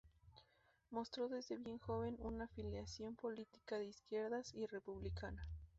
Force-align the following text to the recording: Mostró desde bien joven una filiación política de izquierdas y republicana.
Mostró 0.89 1.29
desde 1.29 1.57
bien 1.59 1.77
joven 1.77 2.15
una 2.21 2.47
filiación 2.47 3.15
política 3.15 3.77
de 3.77 3.85
izquierdas 3.85 4.51
y 4.55 4.65
republicana. 4.65 5.47